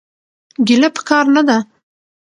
ګيله 0.67 0.89
پکار 0.95 1.25
نه 1.35 1.41
ده. 1.47 1.57